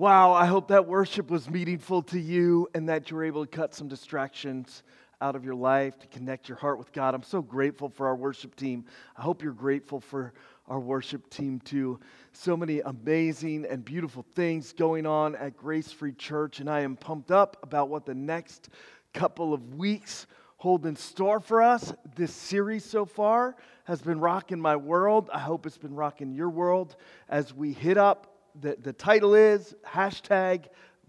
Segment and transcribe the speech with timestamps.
[0.00, 3.50] Wow, I hope that worship was meaningful to you and that you were able to
[3.54, 4.82] cut some distractions
[5.20, 7.14] out of your life to connect your heart with God.
[7.14, 8.86] I'm so grateful for our worship team.
[9.18, 10.32] I hope you're grateful for
[10.68, 12.00] our worship team too.
[12.32, 16.96] So many amazing and beautiful things going on at Grace Free Church, and I am
[16.96, 18.70] pumped up about what the next
[19.12, 20.26] couple of weeks
[20.56, 21.92] hold in store for us.
[22.16, 23.54] This series so far
[23.84, 25.28] has been rocking my world.
[25.30, 26.96] I hope it's been rocking your world
[27.28, 30.66] as we hit up the, the title is hashtag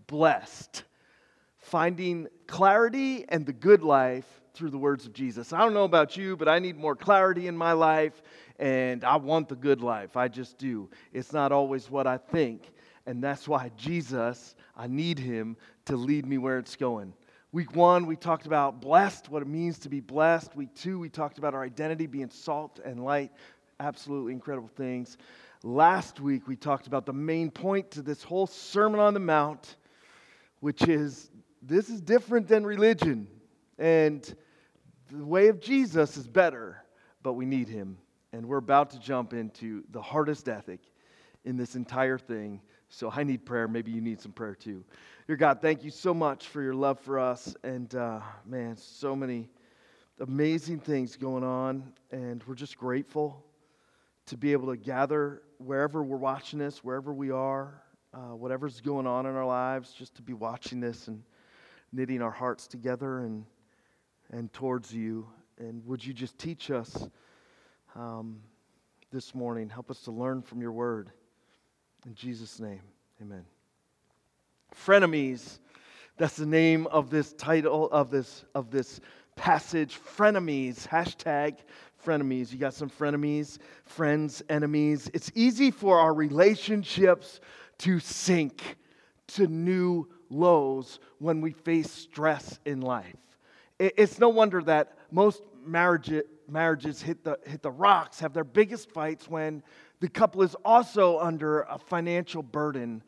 [0.07, 0.83] blessed
[1.61, 5.53] finding clarity and the good life through the words of Jesus.
[5.53, 8.21] I don't know about you, but I need more clarity in my life,
[8.59, 10.17] and I want the good life.
[10.17, 10.89] I just do.
[11.13, 12.71] It's not always what I think,
[13.05, 15.55] and that's why Jesus, I need him
[15.85, 17.13] to lead me where it's going.
[17.53, 20.55] Week one, we talked about blessed, what it means to be blessed.
[20.55, 23.31] Week two, we talked about our identity being salt and light.
[23.79, 25.17] Absolutely incredible things.
[25.63, 29.75] Last week, we talked about the main point to this whole Sermon on the Mount,
[30.59, 31.29] which is
[31.61, 33.27] this is different than religion.
[33.77, 34.23] And
[35.11, 36.83] the way of Jesus is better,
[37.21, 37.99] but we need him.
[38.33, 40.79] And we're about to jump into the hardest ethic
[41.45, 42.59] in this entire thing.
[42.89, 43.67] So I need prayer.
[43.67, 44.83] Maybe you need some prayer too.
[45.27, 47.55] Dear God, thank you so much for your love for us.
[47.63, 49.47] And uh, man, so many
[50.19, 51.93] amazing things going on.
[52.09, 53.45] And we're just grateful
[54.27, 57.81] to be able to gather wherever we're watching this, wherever we are,
[58.13, 61.23] uh, whatever's going on in our lives, just to be watching this and
[61.93, 63.45] knitting our hearts together and,
[64.31, 65.27] and towards you.
[65.57, 67.07] And would you just teach us
[67.95, 68.41] um,
[69.11, 69.69] this morning?
[69.69, 71.11] Help us to learn from your word.
[72.05, 72.81] In Jesus' name,
[73.21, 73.45] amen.
[74.75, 75.59] Frenemies.
[76.17, 78.99] That's the name of this title of this of this
[79.35, 79.99] passage.
[79.99, 80.87] Frenemies.
[80.87, 81.57] Hashtag
[82.03, 82.51] frenemies.
[82.51, 85.09] You got some frenemies, friends, enemies.
[85.13, 87.39] It's easy for our relationships
[87.79, 88.77] to sink
[89.27, 93.15] to new lows when we face stress in life.
[93.79, 98.91] It's no wonder that most marriages, marriages hit, the, hit the rocks, have their biggest
[98.91, 99.63] fights when
[99.99, 103.03] the couple is also under a financial burden.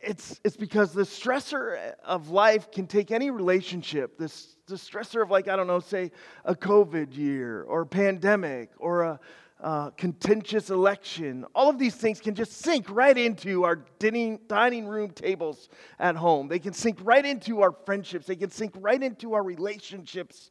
[0.00, 5.30] It's, it's because the stressor of life can take any relationship, this the stressor of,
[5.30, 6.10] like, I don't know, say
[6.44, 9.20] a COVID year or a pandemic or a
[9.60, 14.86] uh, contentious election, all of these things can just sink right into our dining, dining
[14.86, 16.48] room tables at home.
[16.48, 18.26] They can sink right into our friendships.
[18.26, 20.50] They can sink right into our relationships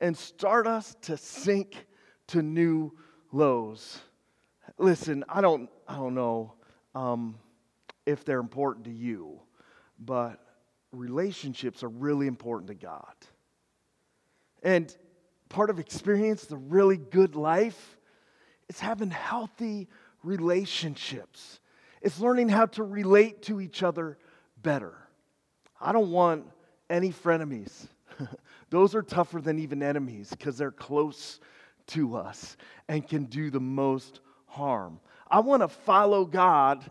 [0.00, 1.86] and start us to sink
[2.28, 2.92] to new
[3.30, 4.00] lows.
[4.76, 6.54] Listen, I don't, I don't know
[6.94, 7.38] um,
[8.06, 9.40] if they're important to you,
[9.98, 10.40] but
[10.92, 13.14] relationships are really important to God.
[14.62, 14.94] And
[15.48, 17.98] part of experience the really good life
[18.68, 19.88] is having healthy
[20.22, 21.60] relationships.
[22.00, 24.18] It's learning how to relate to each other
[24.62, 24.94] better.
[25.80, 26.46] I don't want
[26.88, 27.86] any frenemies.
[28.70, 31.40] Those are tougher than even enemies because they're close
[31.88, 32.56] to us
[32.88, 35.00] and can do the most harm.
[35.28, 36.88] I want to follow God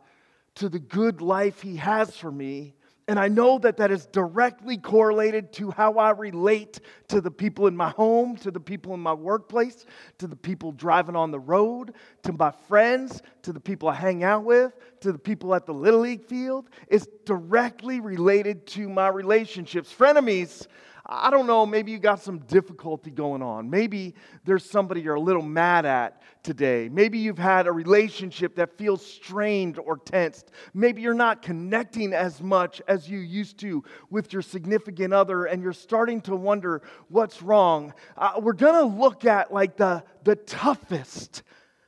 [0.55, 2.75] to the good life He has for me
[3.11, 6.79] and I know that that is directly correlated to how I relate
[7.09, 9.85] to the people in my home, to the people in my workplace,
[10.19, 14.23] to the people driving on the road, to my friends, to the people I hang
[14.23, 16.69] out with, to the people at the Little League field.
[16.87, 19.93] It's directly related to my relationships.
[19.93, 20.67] Frenemies
[21.05, 23.69] I don't know, maybe you got some difficulty going on.
[23.69, 24.13] Maybe
[24.45, 26.89] there's somebody you're a little mad at today.
[26.89, 30.51] Maybe you've had a relationship that feels strained or tensed.
[30.73, 35.61] Maybe you're not connecting as much as you used to with your significant other and
[35.63, 37.93] you're starting to wonder what's wrong.
[38.15, 41.41] Uh, we're going to look at like the, the toughest,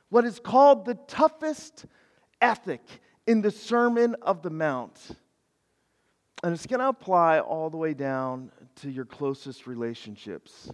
[0.08, 1.86] what is called the toughest
[2.40, 2.82] ethic
[3.26, 4.98] in the Sermon of the Mount.
[6.42, 10.70] And it's going to apply all the way down to your closest relationships.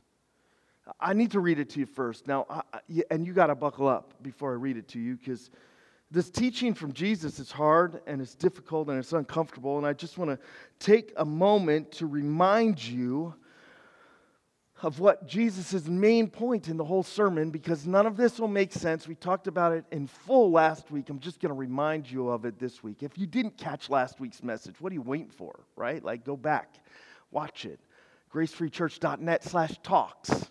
[0.99, 2.27] I need to read it to you first.
[2.27, 2.81] Now, I,
[3.11, 5.51] and you got to buckle up before I read it to you because
[6.11, 9.79] this teaching from Jesus is hard and it's difficult and it's uncomfortable.
[9.79, 10.39] And I just want to
[10.79, 13.35] take a moment to remind you
[14.83, 18.73] of what Jesus' main point in the whole sermon because none of this will make
[18.73, 19.07] sense.
[19.07, 21.11] We talked about it in full last week.
[21.11, 23.03] I'm just going to remind you of it this week.
[23.03, 26.03] If you didn't catch last week's message, what are you waiting for, right?
[26.03, 26.77] Like, go back,
[27.31, 27.79] watch it
[28.33, 30.51] gracefreechurch.net slash talks.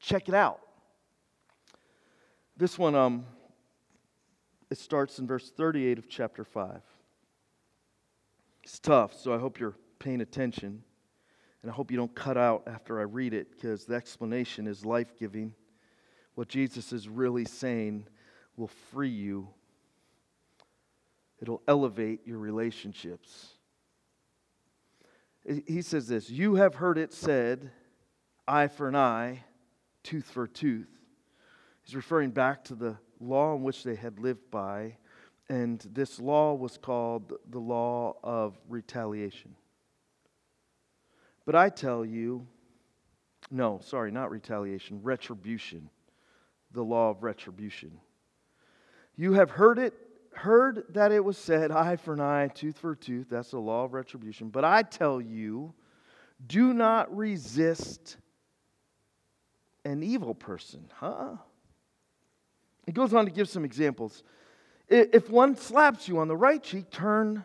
[0.00, 0.60] Check it out.
[2.56, 3.26] This one, um,
[4.70, 6.80] it starts in verse 38 of chapter 5.
[8.64, 10.82] It's tough, so I hope you're paying attention.
[11.62, 14.84] And I hope you don't cut out after I read it because the explanation is
[14.84, 15.54] life giving.
[16.34, 18.06] What Jesus is really saying
[18.56, 19.48] will free you.
[21.40, 23.57] it'll elevate your relationships.
[25.66, 27.70] He says this You have heard it said,
[28.46, 29.44] eye for an eye,
[30.02, 30.88] tooth for a tooth.
[31.84, 34.96] He's referring back to the law in which they had lived by,
[35.48, 39.54] and this law was called the law of retaliation.
[41.46, 42.46] But I tell you,
[43.50, 45.88] no, sorry, not retaliation, retribution.
[46.72, 47.92] The law of retribution.
[49.16, 49.94] You have heard it,
[50.38, 53.28] heard that it was said, eye for an eye, tooth for a tooth.
[53.30, 54.48] That's the law of retribution.
[54.48, 55.74] But I tell you,
[56.46, 58.16] do not resist
[59.84, 60.88] an evil person.
[60.94, 61.36] Huh?
[62.86, 64.22] He goes on to give some examples.
[64.88, 67.44] If one slaps you on the right cheek, turn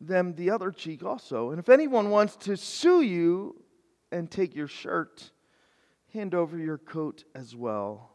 [0.00, 1.50] them the other cheek also.
[1.50, 3.62] And if anyone wants to sue you
[4.10, 5.30] and take your shirt,
[6.12, 8.12] hand over your coat as well.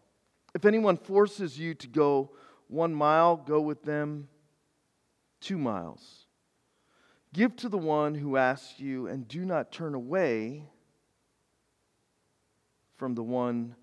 [0.56, 2.32] If anyone forces you to go
[2.70, 4.30] one mile, go with them
[5.42, 6.28] two miles.
[7.34, 10.70] Give to the one who asks you, and do not turn away
[12.96, 13.76] from the one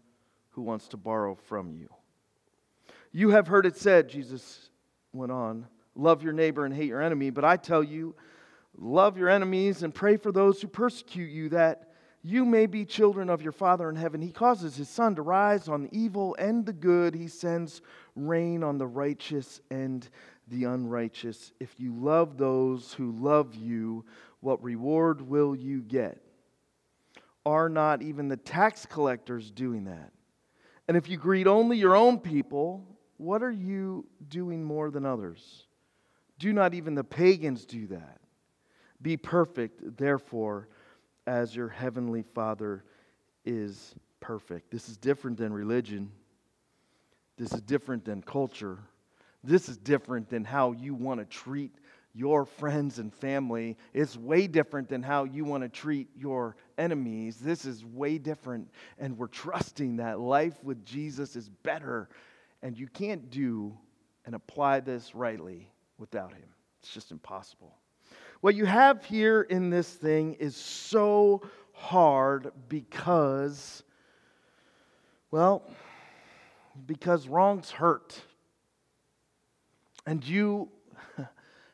[0.50, 1.88] who wants to borrow from you.
[3.12, 4.70] You have heard it said, Jesus
[5.12, 7.30] went on, love your neighbor and hate your enemy.
[7.30, 8.14] But I tell you,
[8.76, 11.92] love your enemies and pray for those who persecute you, that
[12.26, 14.20] you may be children of your Father in heaven.
[14.20, 17.82] He causes his sun to rise on the evil and the good, he sends
[18.16, 20.08] rain on the righteous and
[20.48, 21.52] the unrighteous.
[21.60, 24.04] If you love those who love you,
[24.40, 26.20] what reward will you get?
[27.44, 30.10] Are not even the tax collectors doing that?
[30.88, 32.84] And if you greet only your own people,
[33.18, 35.68] what are you doing more than others?
[36.40, 38.18] Do not even the pagans do that.
[39.00, 40.68] Be perfect, therefore,
[41.26, 42.84] as your heavenly Father
[43.44, 44.70] is perfect.
[44.70, 46.10] This is different than religion.
[47.36, 48.78] This is different than culture.
[49.44, 51.72] This is different than how you want to treat
[52.14, 53.76] your friends and family.
[53.92, 57.36] It's way different than how you want to treat your enemies.
[57.36, 58.70] This is way different.
[58.98, 62.08] And we're trusting that life with Jesus is better.
[62.62, 63.76] And you can't do
[64.24, 66.48] and apply this rightly without Him.
[66.82, 67.76] It's just impossible.
[68.40, 71.42] What you have here in this thing is so
[71.72, 73.82] hard because,
[75.30, 75.62] well,
[76.86, 78.20] because wrongs hurt.
[80.06, 80.68] And you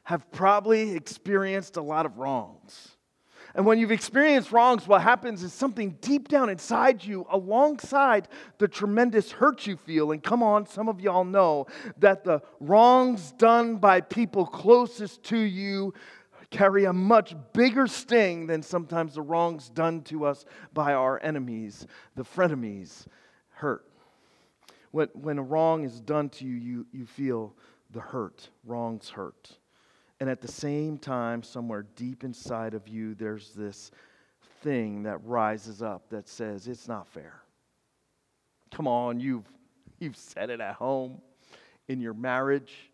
[0.05, 2.97] have probably experienced a lot of wrongs.
[3.55, 8.67] And when you've experienced wrongs, what happens is something deep down inside you, alongside the
[8.67, 10.13] tremendous hurt you feel.
[10.13, 11.67] And come on, some of y'all know
[11.99, 15.93] that the wrongs done by people closest to you
[16.53, 21.87] carry a much bigger sting than sometimes the wrongs done to us by our enemies.
[22.15, 23.07] The frenemies
[23.49, 23.85] hurt.
[24.93, 27.57] When, when a wrong is done to you, you, you feel
[27.91, 28.51] the hurt.
[28.65, 29.59] Wrongs hurt.
[30.21, 33.91] And at the same time, somewhere deep inside of you, there's this
[34.63, 37.43] thing that rises up that says, It's not fair.
[38.71, 39.51] Come on, you've,
[39.99, 41.21] you've said it at home,
[41.89, 42.92] in your marriage,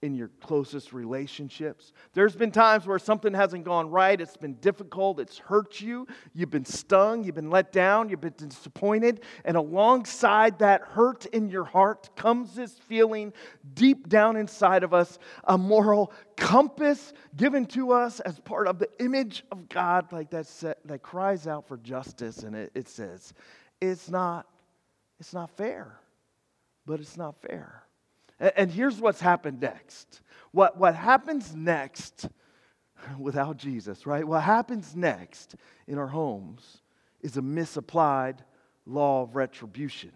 [0.00, 1.92] in your closest relationships.
[2.12, 6.50] There's been times where something hasn't gone right, it's been difficult, it's hurt you, you've
[6.50, 11.64] been stung, you've been let down, you've been disappointed, and alongside that hurt in your
[11.64, 13.32] heart comes this feeling
[13.74, 18.88] deep down inside of us, a moral compass given to us as part of the
[19.00, 23.34] image of God, like that, set, that cries out for justice, and it, it says,
[23.80, 24.46] it's not,
[25.18, 25.98] it's not fair,
[26.86, 27.82] but it's not fair.
[28.40, 30.20] And here's what's happened next.
[30.52, 32.28] What, what happens next
[33.18, 34.26] without Jesus, right?
[34.26, 36.82] What happens next in our homes
[37.20, 38.44] is a misapplied
[38.86, 40.12] law of retribution.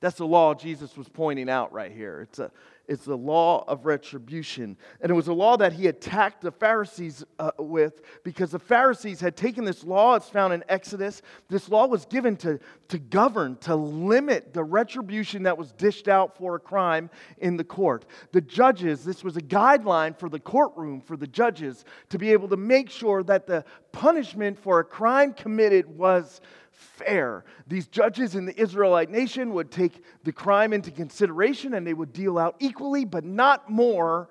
[0.00, 2.20] That's the law Jesus was pointing out right here.
[2.22, 2.50] It's a,
[2.88, 4.76] it's the law of retribution.
[5.02, 9.20] And it was a law that he attacked the Pharisees uh, with because the Pharisees
[9.20, 11.20] had taken this law, it's found in Exodus.
[11.48, 16.36] This law was given to, to govern, to limit the retribution that was dished out
[16.36, 18.06] for a crime in the court.
[18.32, 22.48] The judges, this was a guideline for the courtroom, for the judges, to be able
[22.48, 26.40] to make sure that the punishment for a crime committed was
[26.78, 27.44] fair.
[27.66, 32.12] These judges in the Israelite nation would take the crime into consideration and they would
[32.12, 34.28] deal out equally, but not more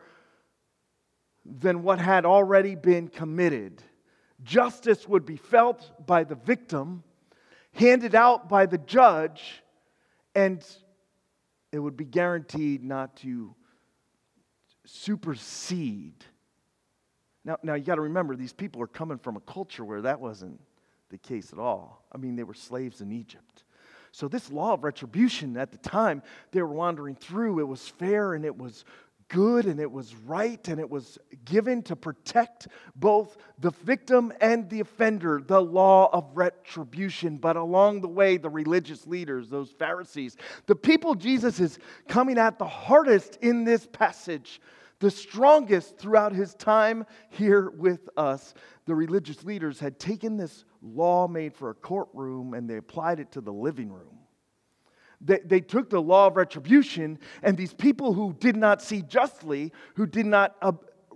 [1.46, 3.84] than what had already been committed.
[4.44, 7.04] Justice would be felt by the victim,
[7.74, 9.63] handed out by the judge,
[10.36, 10.66] and
[11.72, 13.54] it would be guaranteed not to
[14.86, 16.24] supersede.
[17.44, 20.20] Now, now you got to remember, these people are coming from a culture where that
[20.20, 20.62] wasn't
[21.09, 22.05] the case at all.
[22.11, 23.63] I mean, they were slaves in Egypt.
[24.11, 28.33] So, this law of retribution at the time they were wandering through, it was fair
[28.33, 28.85] and it was
[29.29, 34.69] good and it was right and it was given to protect both the victim and
[34.69, 37.37] the offender, the law of retribution.
[37.37, 42.57] But along the way, the religious leaders, those Pharisees, the people Jesus is coming at
[42.57, 44.61] the hardest in this passage,
[45.00, 48.54] the strongest throughout his time here with us,
[48.86, 53.32] the religious leaders had taken this law made for a courtroom and they applied it
[53.34, 54.18] to the living room.
[55.20, 59.72] They, they took the law of retribution, and these people who did not see justly,
[59.96, 60.56] who did not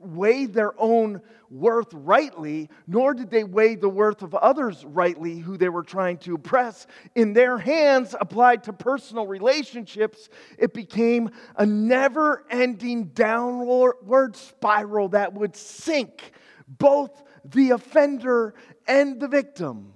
[0.01, 5.58] weigh their own worth rightly, nor did they weigh the worth of others rightly who
[5.58, 11.65] they were trying to oppress, in their hands applied to personal relationships, it became a
[11.65, 16.31] never ending downward spiral that would sink
[16.67, 18.53] both the offender
[18.88, 19.93] and the victim.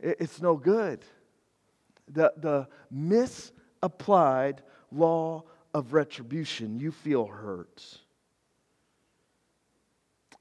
[0.00, 1.04] It's no good
[2.08, 6.78] the, the misapplied law of retribution.
[6.78, 7.82] You feel hurt.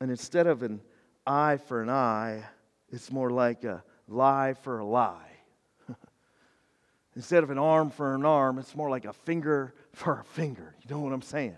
[0.03, 0.81] And instead of an
[1.25, 2.43] eye for an eye,
[2.89, 5.31] it's more like a lie for a lie.
[7.15, 10.75] instead of an arm for an arm, it's more like a finger for a finger.
[10.81, 11.55] You know what I'm saying?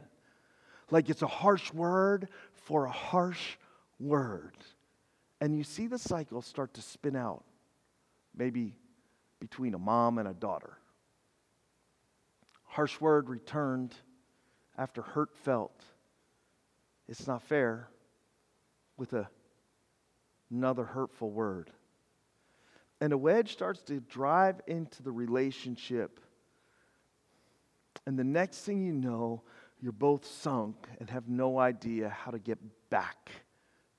[0.92, 3.56] Like it's a harsh word for a harsh
[4.00, 4.56] word.
[5.42, 7.44] And you see the cycle start to spin out.
[8.38, 8.75] Maybe
[9.40, 10.78] between a mom and a daughter.
[12.66, 13.96] Harsh word returned
[14.78, 15.84] after hurt felt.
[17.08, 17.90] It's not fair
[18.98, 19.30] with a,
[20.52, 21.72] another hurtful word.
[23.02, 26.20] And a wedge starts to drive into the relationship.
[28.06, 29.42] And the next thing you know,
[29.82, 32.58] you're both sunk and have no idea how to get
[32.90, 33.32] back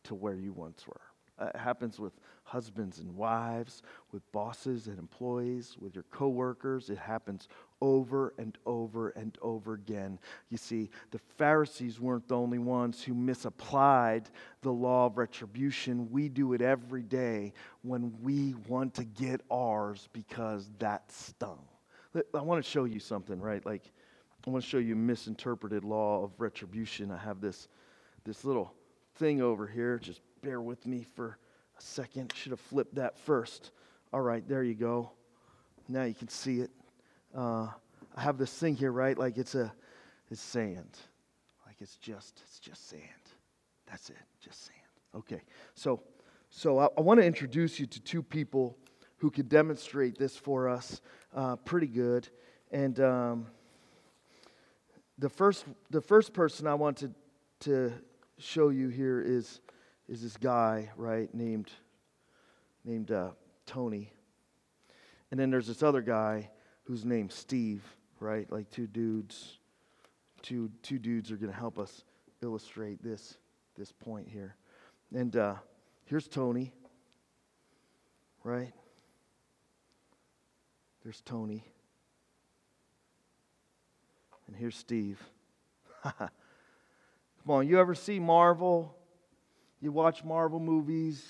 [0.04, 1.00] to where you once were.
[1.38, 6.88] Uh, it happens with husbands and wives, with bosses and employees, with your coworkers.
[6.88, 7.48] It happens
[7.80, 10.18] over and over and over again.
[10.50, 14.30] You see, the Pharisees weren't the only ones who misapplied
[14.62, 16.10] the law of retribution.
[16.10, 17.52] We do it every day
[17.82, 21.64] when we want to get ours because that stung.
[22.34, 23.64] I want to show you something, right?
[23.66, 23.92] Like,
[24.46, 27.10] I want to show you misinterpreted law of retribution.
[27.10, 27.68] I have this,
[28.24, 28.72] this little
[29.16, 29.98] thing over here.
[29.98, 31.36] Just bear with me for
[31.78, 32.32] a second.
[32.34, 33.72] Should have flipped that first.
[34.12, 35.10] All right, there you go.
[35.88, 36.70] Now you can see it.
[37.36, 37.68] Uh,
[38.16, 39.16] I have this thing here, right?
[39.16, 39.72] Like it's a,
[40.30, 40.96] it's sand.
[41.66, 43.02] Like it's just, it's just sand.
[43.86, 44.78] That's it, just sand.
[45.14, 45.42] Okay,
[45.74, 46.00] so,
[46.48, 48.76] so I, I want to introduce you to two people
[49.18, 51.00] who could demonstrate this for us
[51.34, 52.28] uh, pretty good.
[52.72, 53.46] And um,
[55.18, 57.10] the first, the first person I want to,
[57.60, 57.92] to
[58.38, 59.60] show you here is
[60.08, 61.70] is this guy, right, named,
[62.84, 63.30] named uh,
[63.66, 64.12] Tony.
[65.30, 66.50] And then there's this other guy
[66.86, 67.82] who's named Steve,
[68.20, 68.50] right?
[68.50, 69.58] Like two dudes.
[70.42, 72.04] Two, two dudes are going to help us
[72.42, 73.38] illustrate this,
[73.76, 74.54] this point here.
[75.14, 75.54] And uh,
[76.04, 76.72] here's Tony,
[78.44, 78.72] right?
[81.02, 81.64] There's Tony.
[84.46, 85.20] And here's Steve.
[86.02, 86.30] Come
[87.48, 88.96] on, you ever see Marvel
[89.80, 91.24] you watch Marvel movies,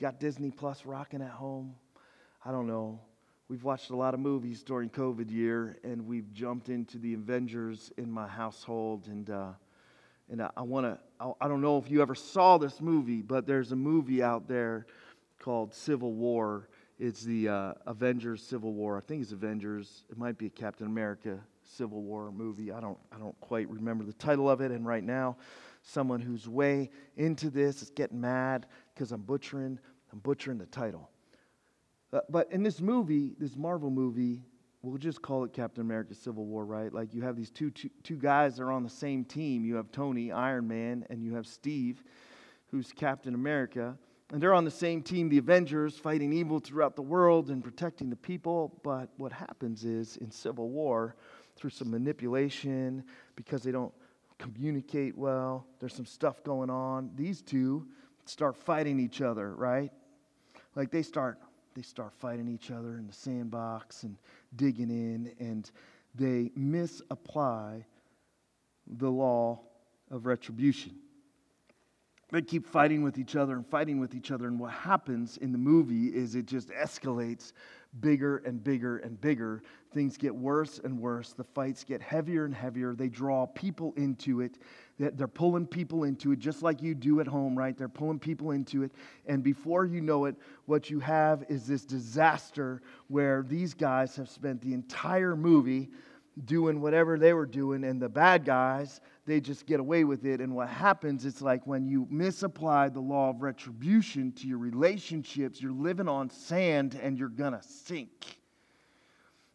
[0.00, 1.74] got Disney Plus rocking at home.
[2.44, 3.00] I don't know.
[3.50, 7.90] We've watched a lot of movies during COVID year, and we've jumped into the Avengers
[7.96, 9.08] in my household.
[9.08, 9.48] And uh,
[10.30, 10.96] and I, I want to.
[11.18, 14.46] I, I don't know if you ever saw this movie, but there's a movie out
[14.46, 14.86] there
[15.40, 16.68] called Civil War.
[17.00, 18.96] It's the uh, Avengers Civil War.
[18.96, 20.04] I think it's Avengers.
[20.08, 22.70] It might be a Captain America Civil War movie.
[22.70, 22.98] I don't.
[23.12, 24.70] I don't quite remember the title of it.
[24.70, 25.36] And right now,
[25.82, 29.80] someone who's way into this is getting mad because I'm butchering,
[30.12, 31.10] I'm butchering the title.
[32.12, 34.42] Uh, but in this movie, this Marvel movie,
[34.82, 36.92] we'll just call it Captain America Civil War, right?
[36.92, 39.64] Like you have these two, two, two guys that are on the same team.
[39.64, 42.02] You have Tony, Iron Man, and you have Steve,
[42.70, 43.96] who's Captain America.
[44.32, 48.10] And they're on the same team, the Avengers, fighting evil throughout the world and protecting
[48.10, 48.80] the people.
[48.82, 51.16] But what happens is in Civil War,
[51.56, 53.92] through some manipulation, because they don't
[54.38, 55.66] communicate well.
[55.78, 57.10] There's some stuff going on.
[57.16, 57.86] These two
[58.24, 59.90] start fighting each other, right?
[60.76, 61.38] Like they start
[61.74, 64.16] they start fighting each other in the sandbox and
[64.56, 65.70] digging in and
[66.14, 67.84] they misapply
[68.86, 69.60] the law
[70.10, 70.92] of retribution.
[72.32, 75.52] They keep fighting with each other and fighting with each other and what happens in
[75.52, 77.52] the movie is it just escalates
[78.00, 79.62] bigger and bigger and bigger.
[79.92, 81.32] Things get worse and worse.
[81.32, 82.94] The fights get heavier and heavier.
[82.94, 84.58] They draw people into it.
[84.98, 87.76] They're pulling people into it, just like you do at home, right?
[87.76, 88.92] They're pulling people into it.
[89.26, 94.28] And before you know it, what you have is this disaster where these guys have
[94.28, 95.88] spent the entire movie
[96.44, 100.40] doing whatever they were doing, and the bad guys, they just get away with it.
[100.40, 105.62] And what happens, it's like when you misapply the law of retribution to your relationships,
[105.62, 108.38] you're living on sand and you're gonna sink.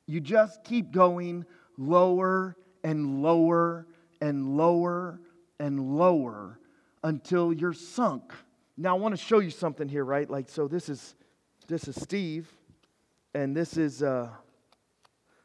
[0.07, 1.45] You just keep going
[1.77, 3.87] lower and lower
[4.21, 5.19] and lower
[5.59, 6.59] and lower
[7.03, 8.31] until you're sunk.
[8.77, 10.29] Now I want to show you something here, right?
[10.29, 11.15] Like so this is
[11.67, 12.51] this is Steve
[13.33, 14.29] and this is uh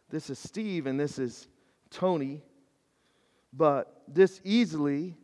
[0.08, 1.48] this is Steve and this is
[1.90, 2.42] Tony.
[3.52, 5.16] But this easily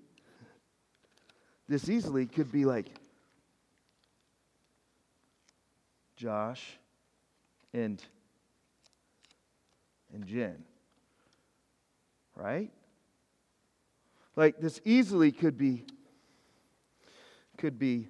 [1.69, 2.87] this easily could be like
[6.17, 6.79] Josh
[7.73, 8.03] and
[10.13, 10.65] and Jen.
[12.35, 12.71] Right?
[14.37, 15.85] Like this easily could be
[17.59, 18.09] could be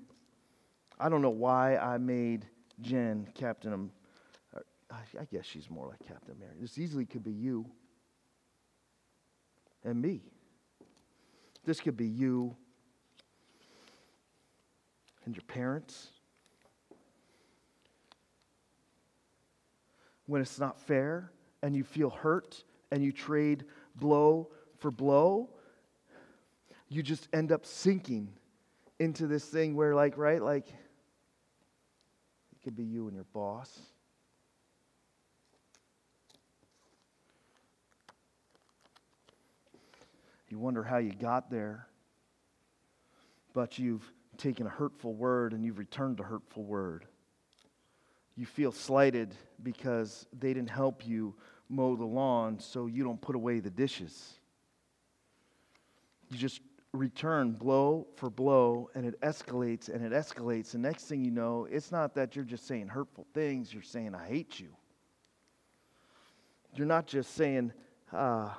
[0.98, 2.46] I don't know why I made
[2.80, 3.90] Jen Captain
[4.92, 6.54] I guess she's more like Captain Mary.
[6.60, 7.66] This easily could be you
[9.86, 10.20] and me.
[11.64, 12.54] This could be you
[15.24, 16.08] and your parents.
[20.26, 21.30] When it's not fair
[21.62, 23.64] and you feel hurt and you trade
[23.94, 25.50] blow for blow,
[26.88, 28.28] you just end up sinking
[28.98, 33.78] into this thing where, like, right, like, it could be you and your boss.
[40.48, 41.88] You wonder how you got there,
[43.52, 44.04] but you've
[44.36, 47.06] taken a hurtful word and you've returned a hurtful word.
[48.36, 51.34] You feel slighted because they didn't help you
[51.68, 54.34] mow the lawn, so you don't put away the dishes.
[56.30, 56.60] You just
[56.92, 60.72] return blow for blow, and it escalates and it escalates.
[60.72, 64.14] The next thing you know, it's not that you're just saying hurtful things, you're saying,
[64.14, 64.68] I hate you.
[66.74, 67.72] You're not just saying,
[68.12, 68.50] uh,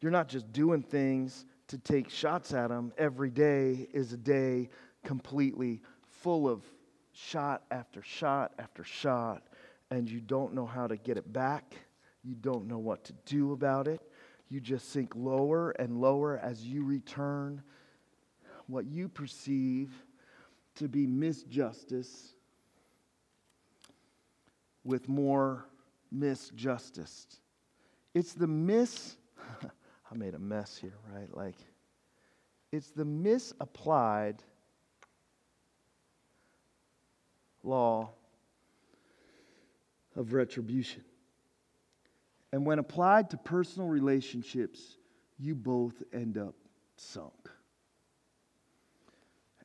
[0.00, 2.92] you're not just doing things to take shots at them.
[2.96, 4.70] Every day is a day
[5.04, 6.62] completely full of
[7.12, 9.42] shot after shot after shot,
[9.90, 11.76] and you don't know how to get it back.
[12.22, 14.00] You don't know what to do about it.
[14.48, 17.62] You just sink lower and lower as you return
[18.66, 19.90] what you perceive
[20.76, 22.32] to be misjustice
[24.84, 25.66] with more
[26.14, 27.26] misjustice.
[28.14, 29.16] It's the mis
[30.10, 31.28] I made a mess here, right?
[31.34, 31.56] Like,
[32.72, 34.42] it's the misapplied
[37.62, 38.10] law
[40.16, 41.04] of retribution.
[42.52, 44.96] And when applied to personal relationships,
[45.38, 46.54] you both end up
[46.96, 47.50] sunk.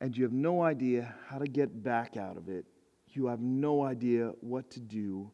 [0.00, 2.66] And you have no idea how to get back out of it.
[3.08, 5.30] You have no idea what to do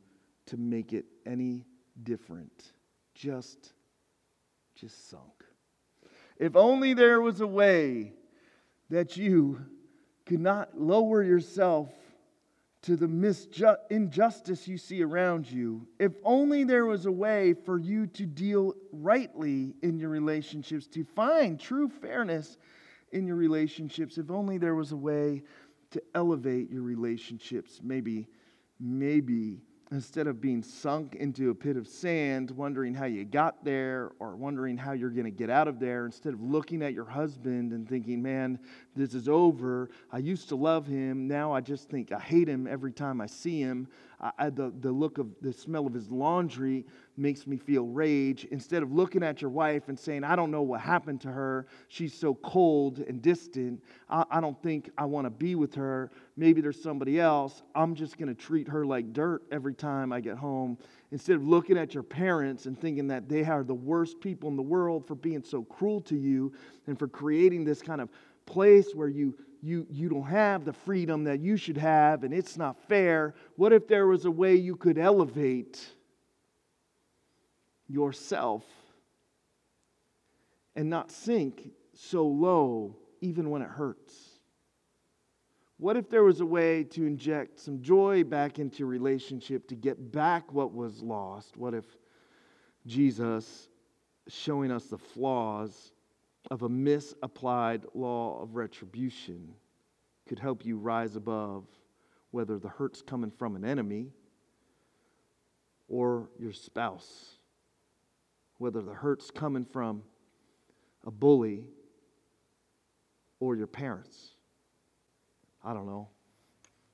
[0.46, 1.64] to make it any
[2.03, 2.73] different.
[3.14, 3.73] Just
[4.74, 5.22] just sunk.
[6.38, 8.14] If only there was a way
[8.88, 9.61] that you
[10.26, 11.90] could not lower yourself
[12.83, 15.87] to the misju- injustice you see around you.
[15.98, 21.04] If only there was a way for you to deal rightly in your relationships, to
[21.04, 22.56] find true fairness
[23.12, 24.16] in your relationships.
[24.16, 25.42] If only there was a way
[25.90, 27.80] to elevate your relationships.
[27.83, 28.28] Maybe,
[28.78, 29.61] maybe
[29.92, 34.37] instead of being sunk into a pit of sand, wondering how you got there or
[34.37, 37.72] wondering how you're going to get out of there, instead of looking at your husband
[37.72, 38.59] and thinking, man,
[38.94, 39.90] this is over.
[40.12, 41.26] I used to love him.
[41.26, 43.88] Now I just think I hate him every time I see him.
[44.20, 46.85] I, the, the look of the smell of his laundry
[47.16, 48.46] makes me feel rage.
[48.50, 51.66] Instead of looking at your wife and saying, I don't know what happened to her,
[51.88, 56.11] she's so cold and distant, I, I don't think I want to be with her.
[56.37, 57.62] Maybe there's somebody else.
[57.74, 60.76] I'm just going to treat her like dirt every time I get home.
[61.12, 64.56] Instead of looking at your parents and thinking that they are the worst people in
[64.56, 66.52] the world for being so cruel to you
[66.87, 68.11] and for creating this kind of
[68.46, 72.57] place where you you, you don't have the freedom that you should have and it's
[72.57, 73.35] not fair.
[73.57, 75.85] What if there was a way you could elevate
[77.88, 78.64] yourself
[80.77, 84.14] and not sink so low even when it hurts?
[85.77, 89.75] What if there was a way to inject some joy back into your relationship to
[89.75, 91.57] get back what was lost?
[91.57, 91.87] What if
[92.87, 93.68] Jesus
[94.29, 95.92] showing us the flaws
[96.50, 99.55] of a misapplied law of retribution
[100.26, 101.64] could help you rise above
[102.31, 104.12] whether the hurt's coming from an enemy
[105.88, 107.37] or your spouse,
[108.59, 110.03] whether the hurt's coming from
[111.07, 111.64] a bully
[113.40, 114.35] or your parents.
[115.64, 116.09] I don't know.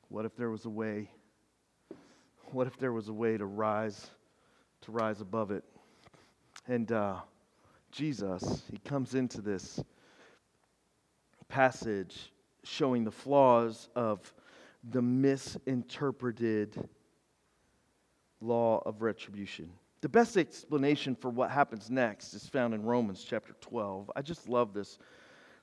[0.09, 1.11] What if there was a way?
[2.53, 4.11] What if there was a way to rise
[4.83, 5.65] to rise above it?
[6.69, 7.17] And uh,
[7.90, 9.83] Jesus, he comes into this
[11.49, 12.33] passage
[12.64, 14.33] showing the flaws of
[14.90, 16.88] the misinterpreted
[18.40, 19.70] law of retribution.
[20.01, 24.11] The best explanation for what happens next is found in Romans chapter 12.
[24.14, 24.99] I just love this,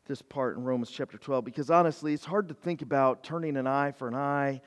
[0.06, 3.68] this part in Romans chapter 12 because honestly, it's hard to think about turning an
[3.68, 4.62] eye for an eye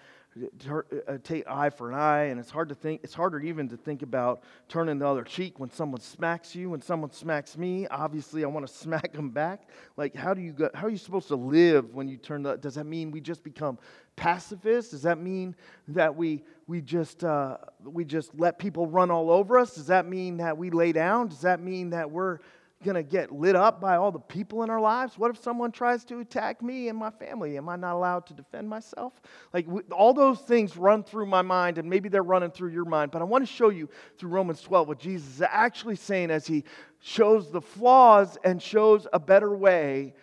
[1.22, 3.00] take eye for an eye, and it's hard to think.
[3.02, 6.70] It's harder even to think about turning the other cheek when someone smacks you.
[6.70, 9.68] When someone smacks me, obviously I want to smack them back.
[9.96, 12.56] Like, how do you go, how are you supposed to live when you turn the?
[12.56, 13.78] Does that mean we just become
[14.16, 14.90] pacifists?
[14.90, 15.54] Does that mean
[15.88, 19.74] that we we just uh, we just let people run all over us?
[19.74, 21.28] Does that mean that we lay down?
[21.28, 22.38] Does that mean that we're
[22.84, 25.18] going to get lit up by all the people in our lives?
[25.18, 27.56] What if someone tries to attack me and my family?
[27.56, 29.14] Am I not allowed to defend myself?
[29.52, 33.10] Like all those things run through my mind, and maybe they're running through your mind.
[33.10, 36.46] But I want to show you through Romans 12 what Jesus is actually saying as
[36.46, 36.64] he
[37.00, 40.14] shows the flaws and shows a better way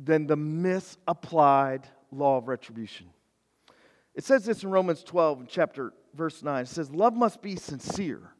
[0.00, 3.08] than the misapplied law of retribution.
[4.14, 6.62] It says this in Romans 12, chapter verse 9.
[6.62, 8.34] It says, Love must be sincere.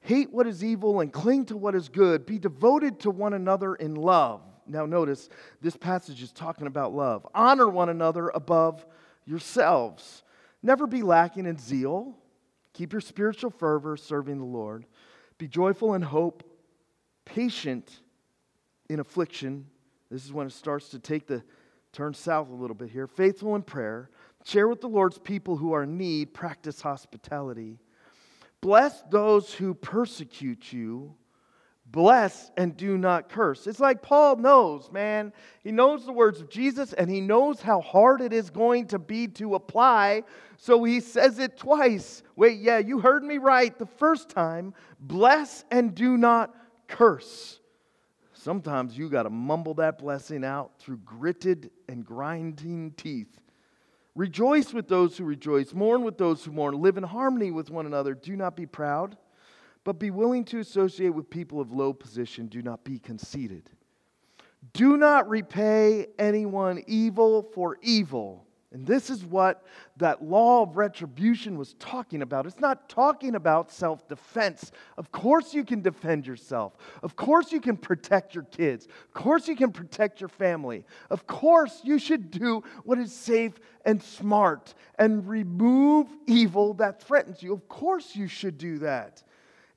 [0.00, 2.26] Hate what is evil and cling to what is good.
[2.26, 4.42] Be devoted to one another in love.
[4.66, 5.28] Now, notice
[5.60, 7.26] this passage is talking about love.
[7.34, 8.86] Honor one another above
[9.26, 10.22] yourselves.
[10.62, 12.16] Never be lacking in zeal.
[12.72, 14.86] Keep your spiritual fervor serving the Lord.
[15.38, 16.44] Be joyful in hope,
[17.24, 18.00] patient
[18.88, 19.66] in affliction.
[20.10, 21.42] This is when it starts to take the
[21.92, 23.06] turn south a little bit here.
[23.06, 24.10] Faithful in prayer.
[24.44, 26.32] Share with the Lord's people who are in need.
[26.32, 27.78] Practice hospitality.
[28.60, 31.14] Bless those who persecute you.
[31.86, 33.66] Bless and do not curse.
[33.66, 35.32] It's like Paul knows, man.
[35.64, 38.98] He knows the words of Jesus and he knows how hard it is going to
[38.98, 40.22] be to apply.
[40.56, 42.22] So he says it twice.
[42.36, 44.72] Wait, yeah, you heard me right the first time.
[45.00, 46.54] Bless and do not
[46.86, 47.58] curse.
[48.34, 53.40] Sometimes you got to mumble that blessing out through gritted and grinding teeth.
[54.14, 57.86] Rejoice with those who rejoice, mourn with those who mourn, live in harmony with one
[57.86, 58.14] another.
[58.14, 59.16] Do not be proud,
[59.84, 62.46] but be willing to associate with people of low position.
[62.46, 63.70] Do not be conceited.
[64.72, 69.64] Do not repay anyone evil for evil and this is what
[69.96, 72.46] that law of retribution was talking about.
[72.46, 74.70] It's not talking about self defense.
[74.96, 76.76] Of course, you can defend yourself.
[77.02, 78.86] Of course, you can protect your kids.
[78.86, 80.84] Of course, you can protect your family.
[81.10, 83.54] Of course, you should do what is safe
[83.84, 87.52] and smart and remove evil that threatens you.
[87.52, 89.20] Of course, you should do that.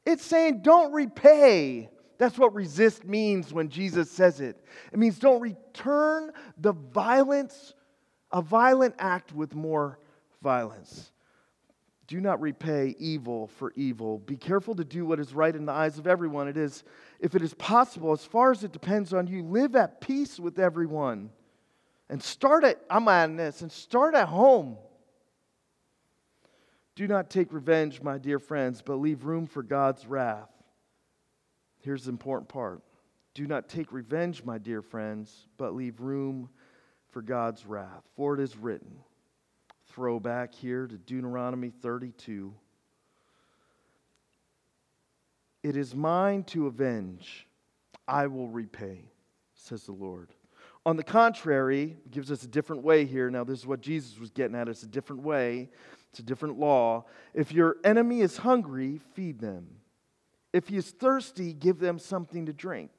[0.06, 1.90] It's saying don't repay.
[2.20, 4.64] That's what resist means when Jesus says it.
[4.92, 7.74] It means don't return the violence
[8.34, 10.00] a violent act with more
[10.42, 11.12] violence.
[12.08, 14.20] Do not repay evil for evil.
[14.20, 16.48] Be careful to do what is right in the eyes of everyone.
[16.48, 16.84] It is,
[17.20, 20.60] if it is possible, as far as it depends on you, live at peace with
[20.60, 21.30] everyone.
[22.10, 24.78] And start at, I'm adding this, and start at home.
[26.96, 30.52] Do not take revenge, my dear friends, but leave room for God's wrath.
[31.80, 32.82] Here's the important part.
[33.34, 36.50] Do not take revenge, my dear friends, but leave room
[37.14, 38.04] for God's wrath.
[38.18, 38.98] For it is written,
[39.88, 42.54] throw back here to Deuteronomy 32
[45.64, 47.48] It is mine to avenge,
[48.06, 49.06] I will repay,
[49.54, 50.30] says the Lord.
[50.86, 53.30] On the contrary, gives us a different way here.
[53.30, 54.68] Now, this is what Jesus was getting at.
[54.68, 55.70] It's a different way,
[56.10, 57.06] it's a different law.
[57.34, 59.68] If your enemy is hungry, feed them.
[60.52, 62.92] If he is thirsty, give them something to drink.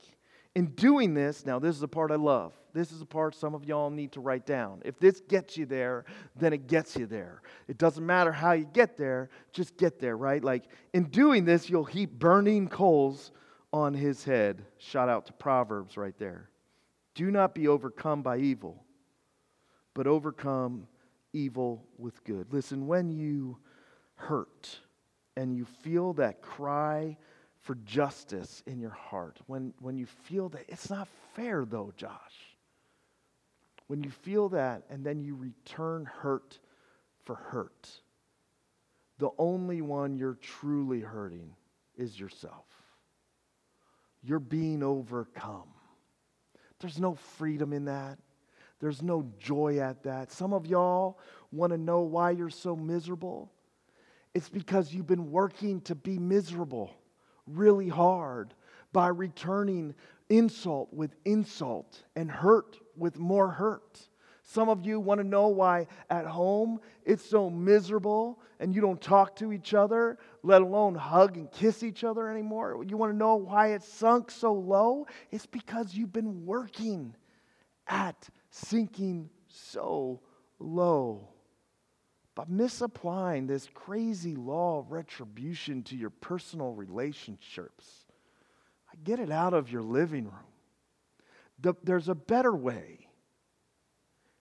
[0.54, 2.52] In doing this, now this is the part I love.
[2.72, 4.82] This is the part some of y'all need to write down.
[4.84, 6.04] If this gets you there,
[6.36, 7.42] then it gets you there.
[7.68, 10.42] It doesn't matter how you get there, just get there, right?
[10.42, 13.32] Like in doing this, you'll heap burning coals
[13.72, 14.64] on his head.
[14.78, 16.50] Shout out to Proverbs right there.
[17.14, 18.84] Do not be overcome by evil,
[19.94, 20.86] but overcome
[21.32, 22.52] evil with good.
[22.52, 23.58] Listen, when you
[24.14, 24.80] hurt
[25.36, 27.16] and you feel that cry,
[27.64, 32.11] for justice in your heart, when, when you feel that it's not fair, though, Josh,
[33.87, 36.59] when you feel that and then you return hurt
[37.24, 37.88] for hurt,
[39.18, 41.55] the only one you're truly hurting
[41.96, 42.66] is yourself.
[44.22, 45.68] You're being overcome.
[46.81, 48.18] There's no freedom in that.
[48.79, 50.31] There's no joy at that.
[50.31, 51.18] Some of y'all
[51.50, 53.50] want to know why you're so miserable.
[54.35, 56.90] It's because you've been working to be miserable
[57.46, 58.54] really hard
[58.92, 59.94] by returning
[60.28, 64.09] insult with insult and hurt with more hurt.
[64.42, 69.00] Some of you want to know why at home it's so miserable and you don't
[69.00, 72.85] talk to each other, let alone hug and kiss each other anymore.
[72.87, 75.07] You want to know why it's sunk so low?
[75.30, 77.16] It's because you've been working
[77.88, 80.20] at sinking so
[80.59, 81.34] low.
[82.35, 88.07] By misapplying this crazy law of retribution to your personal relationships,
[88.92, 90.35] I get it out of your living room.
[91.61, 93.07] The, there's a better way.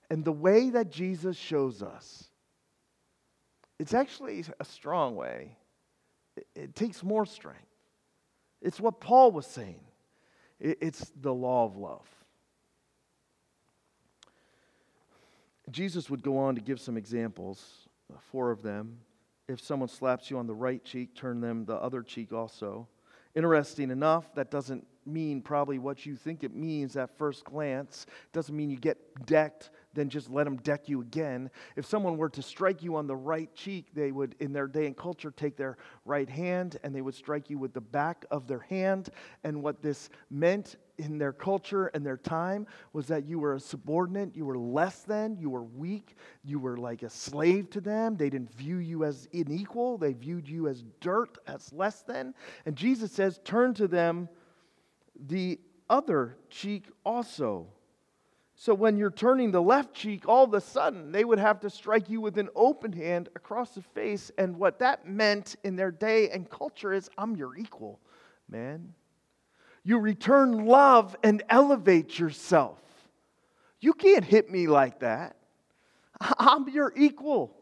[0.09, 2.25] And the way that Jesus shows us,
[3.79, 5.55] it's actually a strong way.
[6.35, 7.61] It, it takes more strength.
[8.61, 9.81] It's what Paul was saying.
[10.59, 12.07] It, it's the law of love.
[15.71, 17.82] Jesus would go on to give some examples,
[18.31, 18.99] four of them.
[19.47, 22.87] If someone slaps you on the right cheek, turn them the other cheek also.
[23.35, 28.05] Interesting enough, that doesn't mean probably what you think it means at first glance.
[28.31, 31.49] Doesn't mean you get decked, then just let them deck you again.
[31.75, 34.85] If someone were to strike you on the right cheek, they would, in their day
[34.85, 38.47] and culture, take their right hand and they would strike you with the back of
[38.47, 39.09] their hand.
[39.43, 43.59] And what this meant in their culture and their time was that you were a
[43.59, 48.15] subordinate, you were less than, you were weak, you were like a slave to them.
[48.15, 52.33] They didn't view you as unequal, they viewed you as dirt, as less than.
[52.65, 54.29] And Jesus says, Turn to them
[55.27, 57.67] the other cheek also.
[58.63, 61.69] So when you're turning the left cheek, all of a sudden they would have to
[61.69, 64.31] strike you with an open hand across the face.
[64.37, 67.99] And what that meant in their day and culture is, I'm your equal,
[68.47, 68.93] man.
[69.83, 72.79] You return love and elevate yourself.
[73.81, 75.35] You can't hit me like that.
[76.21, 77.53] I'm your equal.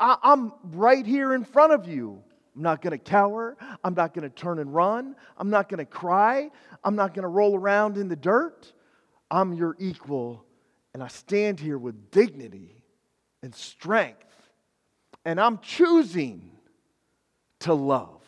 [0.00, 2.22] I'm right here in front of you.
[2.56, 3.58] I'm not going to cower.
[3.84, 5.16] I'm not going to turn and run.
[5.36, 6.50] I'm not going to cry.
[6.82, 8.72] I'm not going to roll around in the dirt.
[9.32, 10.44] I'm your equal,
[10.92, 12.84] and I stand here with dignity
[13.42, 14.18] and strength.
[15.24, 16.50] And I'm choosing
[17.60, 18.22] to love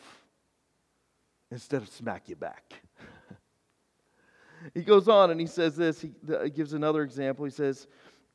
[1.51, 2.73] instead of smack you back.
[4.73, 6.01] he goes on and he says this.
[6.01, 6.11] He
[6.49, 7.45] gives another example.
[7.45, 7.85] He says,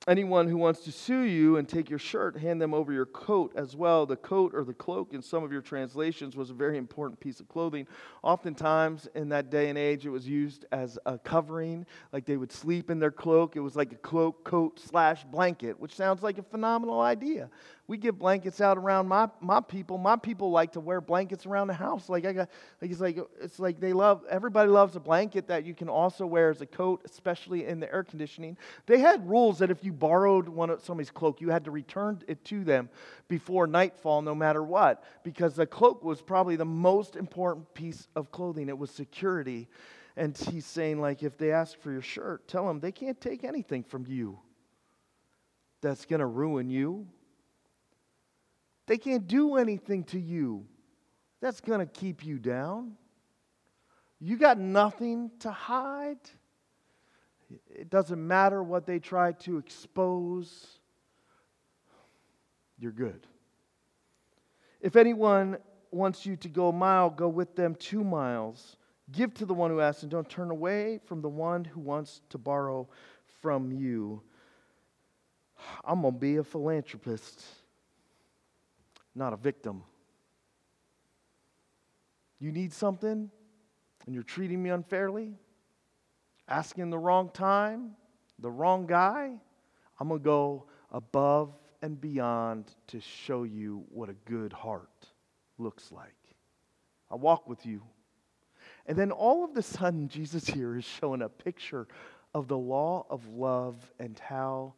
[0.09, 3.53] Anyone who wants to sue you and take your shirt, hand them over your coat
[3.55, 4.07] as well.
[4.07, 7.39] The coat or the cloak in some of your translations was a very important piece
[7.39, 7.87] of clothing.
[8.23, 11.85] Oftentimes in that day and age, it was used as a covering,
[12.15, 13.57] like they would sleep in their cloak.
[13.57, 17.51] It was like a cloak, coat, slash blanket, which sounds like a phenomenal idea
[17.91, 19.99] we give blankets out around my, my people.
[19.99, 22.09] My people like to wear blankets around the house.
[22.09, 22.49] Like I got,
[22.81, 24.23] like it's like it's like they love.
[24.31, 27.93] Everybody loves a blanket that you can also wear as a coat, especially in the
[27.93, 28.57] air conditioning.
[28.87, 32.23] They had rules that if you borrowed one of somebody's cloak, you had to return
[32.29, 32.91] it to them
[33.27, 38.31] before nightfall, no matter what, because the cloak was probably the most important piece of
[38.31, 38.69] clothing.
[38.69, 39.67] It was security.
[40.17, 43.43] And he's saying, like, if they ask for your shirt, tell them they can't take
[43.43, 44.39] anything from you
[45.81, 47.09] that's going to ruin you
[48.91, 50.67] they can't do anything to you
[51.41, 52.97] that's going to keep you down.
[54.19, 56.19] You got nothing to hide.
[57.73, 60.81] It doesn't matter what they try to expose,
[62.81, 63.29] you're good.
[64.81, 65.59] If anyone
[65.93, 68.77] wants you to go a mile, go with them two miles.
[69.13, 72.23] Give to the one who asks, and don't turn away from the one who wants
[72.31, 72.89] to borrow
[73.41, 74.21] from you.
[75.85, 77.45] I'm going to be a philanthropist
[79.21, 79.83] not a victim.
[82.41, 83.31] You need something
[84.07, 85.35] and you're treating me unfairly,
[86.49, 87.93] asking the wrong time,
[88.39, 89.35] the wrong guy,
[90.01, 95.07] I'm going to go above and beyond to show you what a good heart
[95.59, 96.15] looks like.
[97.11, 97.83] I walk with you.
[98.87, 101.87] And then all of a sudden, Jesus here is showing a picture
[102.33, 104.75] of the law of love and how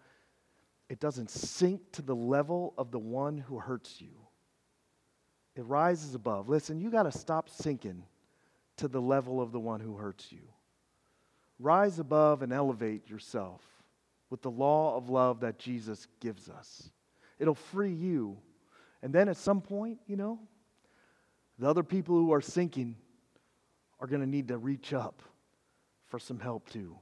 [0.88, 4.21] it doesn't sink to the level of the one who hurts you.
[5.54, 6.48] It rises above.
[6.48, 8.04] Listen, you got to stop sinking
[8.78, 10.42] to the level of the one who hurts you.
[11.58, 13.60] Rise above and elevate yourself
[14.30, 16.90] with the law of love that Jesus gives us.
[17.38, 18.38] It'll free you.
[19.02, 20.38] And then at some point, you know,
[21.58, 22.96] the other people who are sinking
[24.00, 25.22] are going to need to reach up
[26.06, 26.96] for some help too.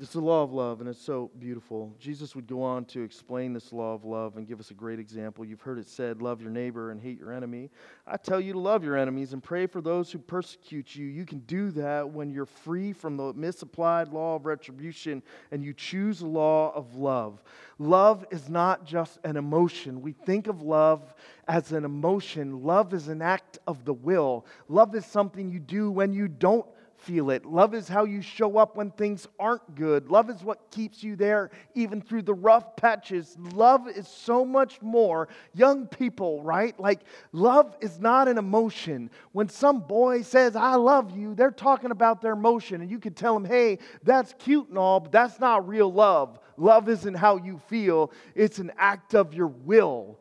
[0.00, 1.94] It's the law of love, and it's so beautiful.
[2.00, 4.98] Jesus would go on to explain this law of love and give us a great
[4.98, 5.44] example.
[5.44, 7.70] You've heard it said, Love your neighbor and hate your enemy.
[8.04, 11.06] I tell you to love your enemies and pray for those who persecute you.
[11.06, 15.72] You can do that when you're free from the misapplied law of retribution and you
[15.72, 17.44] choose law of love.
[17.78, 20.02] Love is not just an emotion.
[20.02, 21.14] We think of love
[21.46, 24.44] as an emotion, love is an act of the will.
[24.68, 26.66] Love is something you do when you don't
[27.04, 27.44] feel it.
[27.44, 30.10] Love is how you show up when things aren't good.
[30.10, 33.36] Love is what keeps you there even through the rough patches.
[33.52, 35.28] Love is so much more.
[35.54, 36.78] Young people, right?
[36.80, 37.00] Like,
[37.32, 39.10] love is not an emotion.
[39.32, 42.80] When some boy says, I love you, they're talking about their emotion.
[42.80, 46.38] And you can tell them, hey, that's cute and all, but that's not real love.
[46.56, 50.18] Love isn't how you feel, it's an act of your will.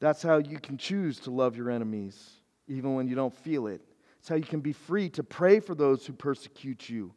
[0.00, 2.30] That's how you can choose to love your enemies,
[2.68, 3.80] even when you don't feel it.
[4.18, 7.12] It's how you can be free to pray for those who persecute you.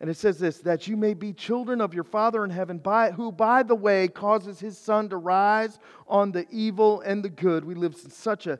[0.00, 3.12] And it says this that you may be children of your Father in heaven, by,
[3.12, 7.64] who, by the way, causes his sun to rise on the evil and the good.
[7.64, 8.58] We live in such a,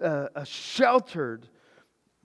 [0.00, 1.48] a, a sheltered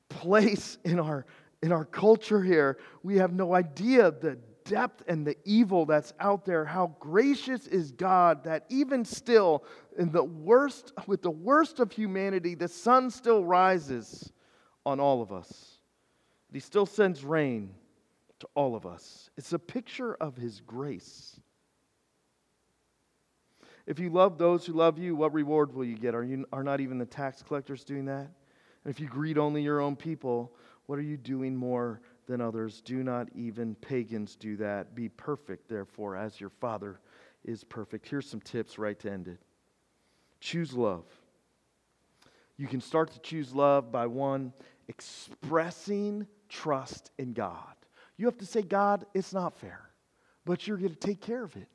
[0.07, 1.25] place in our,
[1.63, 2.77] in our culture here.
[3.01, 6.63] We have no idea the depth and the evil that's out there.
[6.63, 9.63] How gracious is God that even still,
[9.97, 14.31] in the worst, with the worst of humanity, the sun still rises
[14.85, 15.79] on all of us.
[16.51, 17.73] He still sends rain
[18.39, 19.29] to all of us.
[19.37, 21.39] It's a picture of His grace.
[23.85, 26.15] If you love those who love you, what reward will you get?
[26.15, 28.29] Are, you, are not even the tax collectors doing that?
[28.83, 30.53] And if you greet only your own people,
[30.85, 32.81] what are you doing more than others?
[32.81, 34.95] Do not even pagans do that.
[34.95, 36.99] Be perfect, therefore, as your Father
[37.43, 38.07] is perfect.
[38.07, 39.39] Here's some tips right to end it
[40.39, 41.05] choose love.
[42.59, 44.51] You can start to choose love by one,
[44.89, 47.73] expressing trust in God.
[48.17, 49.79] You have to say, God, it's not fair,
[50.43, 51.69] but you're going to take care of it.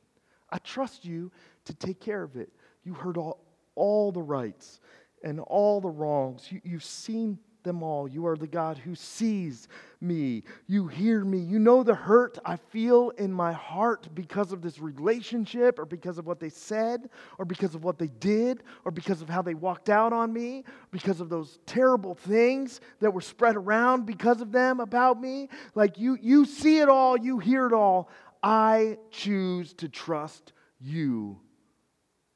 [0.51, 1.33] I trust you
[1.65, 2.53] to take care of it.
[2.85, 4.81] You heard all, all the rights
[5.23, 6.53] and all the wrongs.
[6.53, 8.07] You, you've seen them all.
[8.07, 9.69] You are the God who sees
[10.01, 10.45] me.
[10.67, 11.39] You hear me.
[11.39, 16.19] You know the hurt I feel in my heart because of this relationship, or because
[16.19, 19.55] of what they said, or because of what they did, or because of how they
[19.55, 24.53] walked out on me, because of those terrible things that were spread around because of
[24.53, 25.49] them about me.
[25.75, 28.09] Like you, you see it all, you hear it all.
[28.43, 31.41] I choose to trust you.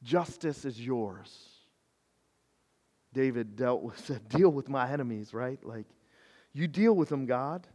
[0.03, 1.48] Justice is yours.
[3.19, 5.59] David dealt with, said, deal with my enemies, right?
[5.65, 5.87] Like,
[6.53, 7.67] you deal with them, God.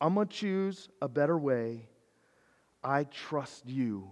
[0.00, 1.90] I'm going to choose a better way.
[2.82, 4.08] I trust you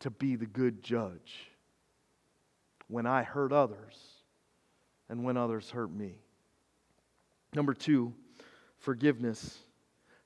[0.00, 1.52] to be the good judge
[2.88, 3.94] when I hurt others
[5.08, 6.18] and when others hurt me.
[7.54, 8.14] Number two,
[8.78, 9.58] forgiveness.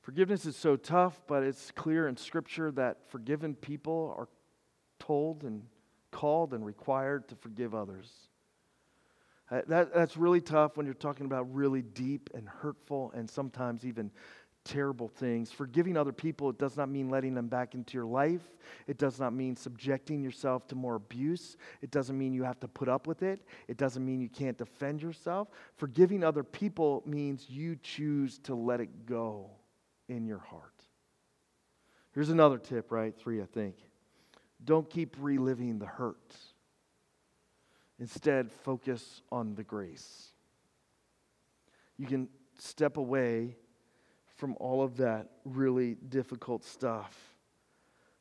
[0.01, 4.29] Forgiveness is so tough, but it's clear in Scripture that forgiven people are
[4.99, 5.65] told and
[6.11, 8.28] called and required to forgive others.
[9.51, 13.85] Uh, that, that's really tough when you're talking about really deep and hurtful and sometimes
[13.85, 14.11] even
[14.65, 15.51] terrible things.
[15.51, 18.43] Forgiving other people, it does not mean letting them back into your life.
[18.87, 21.57] It does not mean subjecting yourself to more abuse.
[21.81, 23.41] It doesn't mean you have to put up with it.
[23.67, 25.49] It doesn't mean you can't defend yourself.
[25.77, 29.49] Forgiving other people means you choose to let it go
[30.09, 30.85] in your heart.
[32.13, 33.15] Here's another tip, right?
[33.17, 33.77] Three, I think.
[34.65, 36.35] Don't keep reliving the hurt.
[38.01, 40.33] Instead, focus on the grace.
[41.97, 43.57] You can step away
[44.37, 47.17] from all of that really difficult stuff.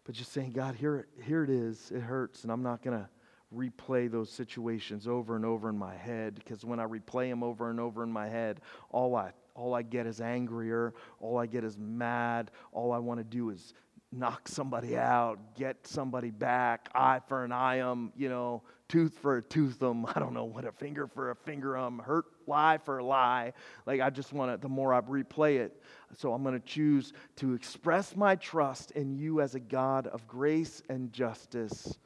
[0.03, 1.91] But just saying, God, here, here it is.
[1.93, 3.09] It hurts, and I'm not going to
[3.55, 7.69] replay those situations over and over in my head because when I replay them over
[7.69, 11.63] and over in my head, all I all I get is angrier, all I get
[11.63, 13.73] is mad, all I want to do is
[14.11, 19.37] knock somebody out, get somebody back, eye for an eye um, you know, tooth for
[19.37, 22.77] a tooth um, I don't know what a finger for a finger um, hurt lie
[22.77, 23.53] for a lie.
[23.85, 25.81] Like I just want to, the more I replay it.
[26.17, 30.25] So I'm going to choose to express my trust in you as a God of
[30.27, 31.97] grace and justice.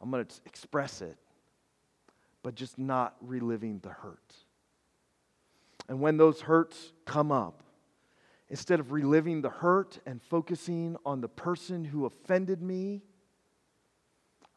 [0.00, 1.16] I'm going to express it,
[2.42, 4.34] but just not reliving the hurt.
[5.88, 7.62] And when those hurts come up,
[8.50, 13.02] Instead of reliving the hurt and focusing on the person who offended me,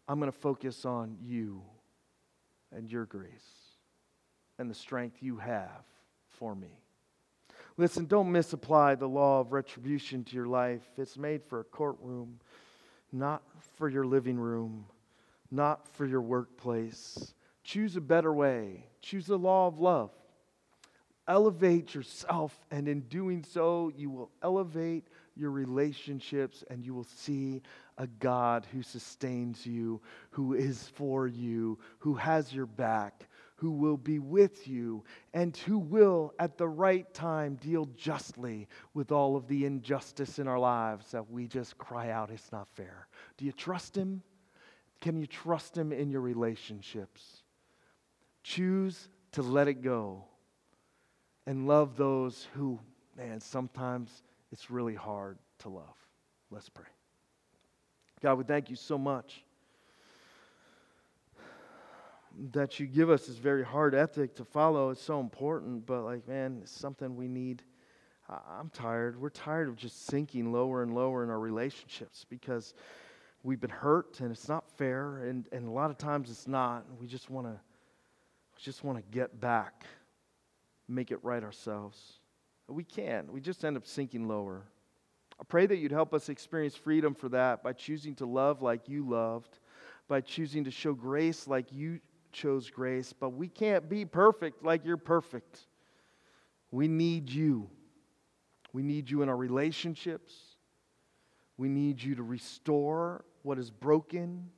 [0.08, 1.62] I'm going to focus on you
[2.72, 3.32] and your grace
[4.58, 5.84] and the strength you have
[6.30, 6.80] for me.
[7.78, 10.84] Listen, don't misapply the law of retribution to your life.
[10.98, 12.40] It's made for a courtroom,
[13.12, 13.42] not
[13.76, 14.86] for your living room,
[15.50, 17.34] not for your workplace.
[17.64, 18.86] Choose a better way.
[19.02, 20.12] Choose the law of love
[21.28, 27.62] elevate yourself, and in doing so, you will elevate your relationships and you will see
[27.98, 30.02] a God who sustains you,
[30.32, 35.04] who is for you, who has your back, who will be with you,
[35.34, 40.48] and who will, at the right time, deal justly with all of the injustice in
[40.48, 43.08] our lives that we just cry out, it's not fair.
[43.38, 44.24] Do you trust Him?
[45.00, 47.44] Can you trust Him in your relationships?
[48.44, 50.26] Choose to let it go
[51.46, 52.80] and love those who,
[53.18, 55.96] man, sometimes it's really hard to love.
[56.50, 56.86] Let's pray.
[58.22, 59.44] God, we thank you so much
[62.52, 64.90] that you give us this very hard ethic to follow.
[64.90, 67.64] It's so important, but like, man, it's something we need.
[68.30, 69.20] I'm tired.
[69.20, 72.74] We're tired of just sinking lower and lower in our relationships because
[73.44, 76.86] we've been hurt and it's not fair, and, and a lot of times it's not.
[77.00, 77.52] We just want to
[78.56, 79.86] we just want to get back,
[80.92, 82.20] make it right ourselves.
[82.68, 83.32] We can't.
[83.32, 84.64] We just end up sinking lower.
[85.40, 88.88] I pray that you'd help us experience freedom for that by choosing to love like
[88.88, 89.60] you loved,
[90.08, 92.00] by choosing to show grace like you
[92.32, 93.14] chose grace.
[93.14, 95.68] But we can't be perfect like you're perfect.
[96.70, 97.70] We need you.
[98.74, 100.34] We need you in our relationships.
[101.58, 104.50] We need you to restore what is broken.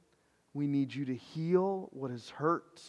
[0.53, 2.81] We need you to heal what is hurt,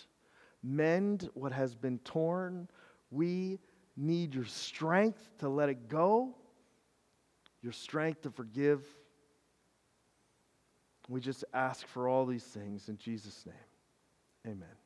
[0.63, 2.69] mend what has been torn.
[3.15, 3.61] We
[3.97, 6.35] need your strength to let it go,
[7.63, 8.85] your strength to forgive.
[11.09, 14.53] We just ask for all these things in Jesus' name.
[14.55, 14.84] Amen.